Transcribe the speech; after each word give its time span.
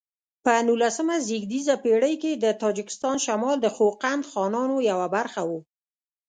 په 0.43 0.53
نولسمه 0.67 1.15
زېږدیزه 1.27 1.75
پیړۍ 1.83 2.15
کې 2.23 2.31
د 2.43 2.45
تاجکستان 2.63 3.17
شمال 3.25 3.57
د 3.61 3.67
خوقند 3.75 4.23
خانانو 4.31 4.77
یوه 4.89 5.07
برخه 5.15 5.41
و. 5.49 5.51